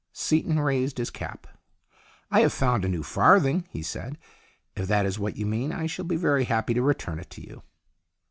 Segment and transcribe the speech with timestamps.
[0.13, 1.45] Seaton raised his cap."
[2.31, 4.17] I have found a new farthing," he said.
[4.75, 7.41] "If that is what you mean, I shall be very happy to return it to
[7.41, 7.61] you."